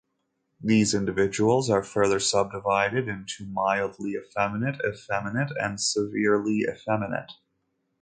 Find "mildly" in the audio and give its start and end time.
3.45-4.15